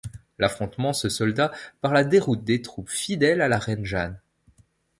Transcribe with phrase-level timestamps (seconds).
[0.39, 4.19] L’affrontement se solda par la déroute des troupes fidèles à la reine Jeanne.